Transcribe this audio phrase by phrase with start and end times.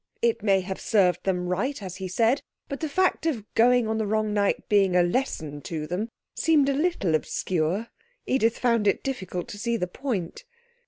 [0.23, 3.99] It may have served them right (as he said), but the fact of going on
[3.99, 7.89] the wrong night being a lesson to them seemed a little obscure.
[8.25, 10.43] Edith found it difficult to see the point.